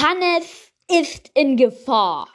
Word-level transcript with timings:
Hannes 0.00 0.72
ist 0.90 1.30
in 1.34 1.58
Gefahr. 1.58 2.26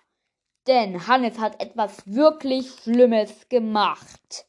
Denn 0.68 1.08
Hannes 1.08 1.40
hat 1.40 1.60
etwas 1.60 2.06
wirklich 2.06 2.70
Schlimmes 2.84 3.50
gemacht. 3.50 4.46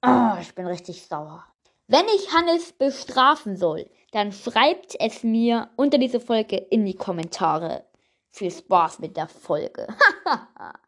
Oh, 0.00 0.36
ich 0.40 0.54
bin 0.54 0.66
richtig 0.66 1.06
sauer. 1.06 1.44
Wenn 1.86 2.06
ich 2.16 2.32
Hannes 2.32 2.72
bestrafen 2.72 3.58
soll, 3.58 3.90
dann 4.12 4.32
schreibt 4.32 4.96
es 4.98 5.22
mir 5.22 5.68
unter 5.76 5.98
diese 5.98 6.20
Folge 6.20 6.56
in 6.56 6.86
die 6.86 6.96
Kommentare. 6.96 7.84
Viel 8.30 8.50
Spaß 8.50 9.00
mit 9.00 9.18
der 9.18 9.28
Folge. 9.28 9.88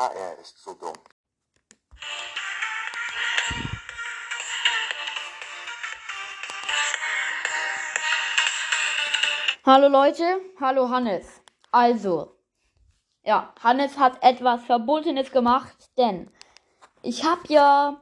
Haha, 0.00 0.14
er 0.14 0.38
ist 0.38 0.56
so 0.62 0.72
dumm. 0.72 0.94
Hallo 9.66 9.88
Leute, 9.88 10.24
hallo 10.58 10.88
Hannes. 10.88 11.26
Also, 11.70 12.34
ja, 13.24 13.52
Hannes 13.62 13.98
hat 13.98 14.22
etwas 14.22 14.64
Verbotenes 14.64 15.32
gemacht, 15.32 15.90
denn 15.98 16.30
ich 17.02 17.24
habe 17.24 17.42
ja 17.48 18.00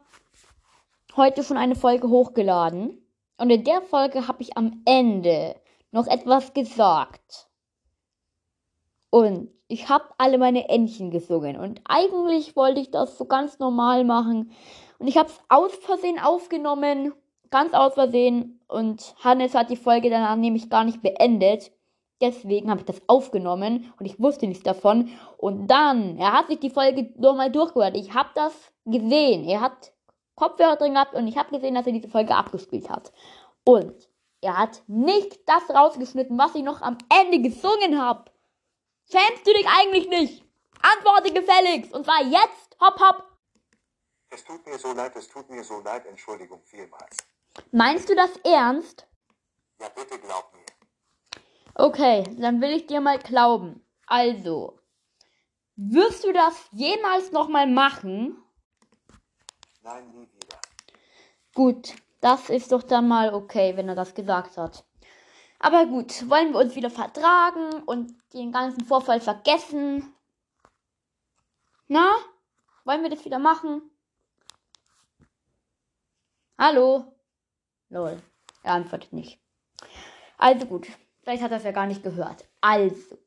heute 1.17 1.43
schon 1.43 1.57
eine 1.57 1.75
Folge 1.75 2.09
hochgeladen 2.09 3.05
und 3.39 3.51
in 3.51 3.65
der 3.65 3.83
Folge 3.83 4.29
habe 4.29 4.43
ich 4.43 4.57
am 4.57 4.83
Ende 4.87 5.61
noch 5.91 6.07
etwas 6.07 6.55
gesagt. 6.55 7.49
Und 9.11 9.51
ich 9.69 9.89
habe 9.89 10.05
alle 10.19 10.39
meine 10.39 10.69
Entchen 10.69 11.11
gesungen 11.11 11.57
und 11.57 11.81
eigentlich 11.85 12.57
wollte 12.57 12.81
ich 12.81 12.91
das 12.91 13.19
so 13.19 13.27
ganz 13.27 13.59
normal 13.59 14.05
machen 14.05 14.51
und 14.99 15.09
ich 15.09 15.17
habe 15.17 15.29
es 15.29 15.41
aus 15.49 15.75
Versehen 15.75 16.19
aufgenommen 16.19 17.13
ganz 17.51 17.75
aus 17.75 17.95
Versehen 17.95 18.61
und 18.69 19.15
Hannes 19.23 19.55
hat 19.55 19.71
die 19.71 19.77
Folge 19.77 20.11
danach 20.11 20.37
nämlich 20.37 20.71
gar 20.71 20.85
nicht 20.85 21.03
beendet. 21.03 21.73
Deswegen 22.21 22.71
habe 22.71 22.81
ich 22.81 22.87
das 22.87 23.01
aufgenommen 23.07 23.93
und 23.99 24.07
ich 24.07 24.21
wusste 24.21 24.47
nichts 24.47 24.65
davon. 24.65 25.11
Und 25.37 25.69
dann, 25.69 26.19
er 26.19 26.33
hat 26.33 26.49
sich 26.49 26.59
die 26.59 26.71
Folge 26.71 27.13
nochmal 27.17 27.51
durchgehört. 27.51 27.97
Ich 27.97 28.13
habe 28.13 28.31
das 28.35 28.53
gesehen. 28.85 29.45
Er 29.45 29.61
hat 29.61 29.93
Kopfhörer 30.35 30.77
drin 30.77 30.95
gehabt 30.95 31.15
und 31.15 31.29
ich 31.29 31.37
habe 31.37 31.55
gesehen, 31.55 31.75
dass 31.75 31.87
er 31.87 31.93
diese 31.93 32.09
Folge 32.09 32.35
abgespielt 32.35 32.91
hat. 32.91 33.13
Und 33.65 33.95
er 34.41 34.59
hat 34.59 34.83
nicht 34.89 35.39
das 35.47 35.71
rausgeschnitten, 35.75 36.39
was 36.39 36.55
ich 36.55 36.63
noch 36.63 36.83
am 36.83 36.99
Ende 37.09 37.41
gesungen 37.41 38.01
habe. 38.01 38.31
Schämst 39.11 39.47
du 39.47 39.53
dich 39.55 39.67
eigentlich 39.67 40.09
nicht? 40.09 40.45
Antworte 40.83 41.33
gefälligst. 41.33 41.93
Und 41.93 42.05
zwar 42.05 42.23
jetzt. 42.25 42.77
Hopp, 42.81 43.01
hopp. 43.01 43.25
Es 44.31 44.45
tut 44.45 44.67
mir 44.67 44.79
so 44.79 44.93
leid, 44.93 45.17
es 45.17 45.29
tut 45.29 45.49
mir 45.49 45.65
so 45.65 45.81
leid, 45.81 46.07
Entschuldigung 46.07 46.63
vielmals. 46.65 47.17
Meinst 47.73 48.09
du 48.09 48.15
das 48.15 48.37
ernst? 48.45 49.07
Ja, 49.81 49.89
bitte 49.89 50.19
glaub 50.19 50.53
mir. 50.53 50.67
Okay, 51.75 52.25
dann 52.39 52.61
will 52.61 52.73
ich 52.73 52.87
dir 52.87 53.01
mal 53.01 53.19
glauben. 53.19 53.87
Also, 54.07 54.79
wirst 55.77 56.25
du 56.25 56.33
das 56.33 56.55
jemals 56.73 57.33
nochmal 57.33 57.67
machen? 57.67 58.37
Nein, 59.83 60.11
nie 60.11 60.29
wieder. 60.35 60.61
Gut, 61.55 61.95
das 62.21 62.51
ist 62.51 62.73
doch 62.73 62.83
dann 62.83 63.09
mal 63.09 63.33
okay, 63.33 63.77
wenn 63.77 63.89
er 63.89 63.95
das 63.95 64.15
gesagt 64.15 64.59
hat. 64.59 64.85
Aber 65.59 65.87
gut, 65.87 66.29
wollen 66.29 66.53
wir 66.53 66.61
uns 66.61 66.77
wieder 66.77 66.91
vertragen 66.91 67.83
und 67.85 68.15
den 68.33 68.53
ganzen 68.53 68.85
Vorfall 68.85 69.21
vergessen? 69.21 70.15
Na, 71.89 72.15
wollen 72.85 73.03
wir 73.03 73.11
das 73.11 73.25
wieder 73.25 73.39
machen? 73.39 73.83
Hallo? 76.57 77.13
Lol, 77.89 78.23
er 78.63 78.75
antwortet 78.75 79.13
nicht. 79.13 79.41
Also 80.37 80.67
gut, 80.67 80.87
vielleicht 81.23 81.43
hat 81.43 81.51
er 81.51 81.59
es 81.59 81.65
ja 81.65 81.73
gar 81.73 81.87
nicht 81.87 82.03
gehört. 82.03 82.47
Also, 82.61 83.19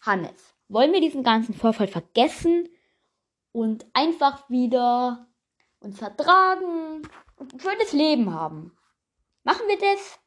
Hannes, 0.00 0.54
wollen 0.68 0.92
wir 0.92 1.00
diesen 1.00 1.22
ganzen 1.22 1.54
Vorfall 1.54 1.88
vergessen 1.88 2.68
und 3.52 3.86
einfach 3.92 4.48
wieder 4.48 5.26
uns 5.80 5.98
vertragen 5.98 7.02
und 7.36 7.52
ein 7.52 7.60
schönes 7.60 7.92
Leben 7.92 8.32
haben? 8.32 8.76
Machen 9.42 9.66
wir 9.68 9.78
das? 9.78 10.18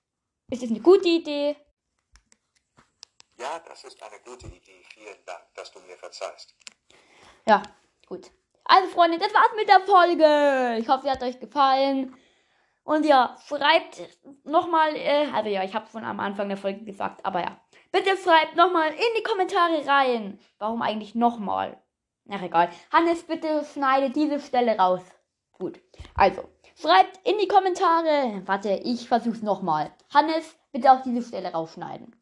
Ist 0.49 0.63
das 0.63 0.69
eine 0.69 0.79
gute 0.79 1.07
Idee? 1.07 1.55
Ja, 3.37 3.59
das 3.59 3.83
ist 3.83 4.01
eine 4.01 4.19
gute 4.21 4.47
Idee. 4.47 4.83
Vielen 4.93 5.23
Dank, 5.25 5.43
dass 5.55 5.71
du 5.71 5.79
mir 5.81 5.97
verzeihst. 5.97 6.55
Ja, 7.47 7.61
gut. 8.07 8.31
Also 8.65 8.89
Freunde, 8.89 9.17
das 9.17 9.33
war's 9.33 9.55
mit 9.55 9.69
der 9.69 9.79
Folge. 9.81 10.77
Ich 10.79 10.89
hoffe, 10.89 11.03
sie 11.03 11.11
hat 11.11 11.23
euch 11.23 11.39
gefallen. 11.39 12.15
Und 12.83 13.05
ja, 13.05 13.37
schreibt 13.47 14.01
nochmal, 14.43 14.95
äh, 14.95 15.27
also 15.31 15.49
ja, 15.49 15.63
ich 15.63 15.75
habe 15.75 15.85
von 15.85 16.03
am 16.03 16.19
Anfang 16.19 16.49
der 16.49 16.57
Folge 16.57 16.83
gesagt, 16.83 17.23
aber 17.23 17.41
ja. 17.41 17.59
Bitte 17.91 18.17
schreibt 18.17 18.55
nochmal 18.55 18.89
in 18.89 19.15
die 19.17 19.23
Kommentare 19.23 19.85
rein. 19.85 20.39
Warum 20.57 20.81
eigentlich 20.81 21.15
nochmal? 21.15 21.81
Ach 22.29 22.41
egal. 22.41 22.69
Hannes, 22.91 23.23
bitte 23.23 23.65
schneide 23.65 24.09
diese 24.09 24.39
Stelle 24.39 24.77
raus. 24.77 25.01
Gut. 25.51 25.79
Also, 26.15 26.49
schreibt 26.79 27.19
in 27.27 27.37
die 27.37 27.47
Kommentare. 27.47 28.41
Warte, 28.45 28.81
ich 28.83 29.07
versuch's 29.07 29.41
nochmal. 29.41 29.91
Hannes, 30.13 30.55
bitte 30.71 30.91
auch 30.91 31.01
diese 31.03 31.21
Stelle 31.21 31.51
rausschneiden. 31.51 32.15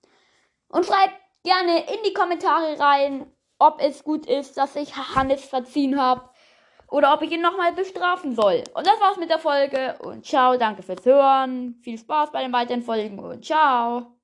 Und 0.69 0.85
schreibt 0.85 1.15
gerne 1.43 1.79
in 1.79 1.99
die 2.05 2.13
Kommentare 2.13 2.79
rein, 2.79 3.31
ob 3.59 3.81
es 3.81 4.03
gut 4.03 4.25
ist, 4.25 4.57
dass 4.57 4.75
ich 4.75 4.95
Hannes 4.95 5.43
verziehen 5.45 5.99
habe 5.99 6.29
oder 6.89 7.13
ob 7.13 7.21
ich 7.21 7.31
ihn 7.31 7.41
nochmal 7.41 7.73
bestrafen 7.73 8.35
soll. 8.35 8.63
Und 8.73 8.87
das 8.87 8.99
war's 8.99 9.17
mit 9.17 9.29
der 9.29 9.39
Folge 9.39 9.97
und 9.99 10.25
ciao, 10.25 10.57
danke 10.57 10.83
fürs 10.83 11.05
Hören. 11.05 11.75
Viel 11.81 11.97
Spaß 11.97 12.31
bei 12.31 12.43
den 12.43 12.53
weiteren 12.53 12.81
Folgen 12.81 13.19
und 13.19 13.45
ciao. 13.45 14.15